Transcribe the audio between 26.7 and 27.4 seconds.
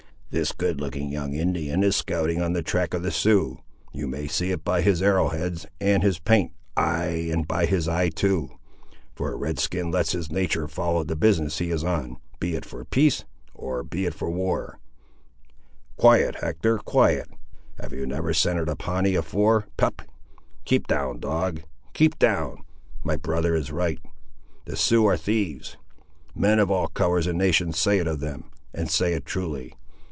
all colours and